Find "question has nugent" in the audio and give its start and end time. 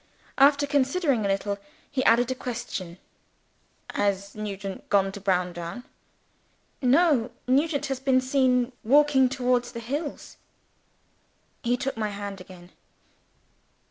2.33-4.89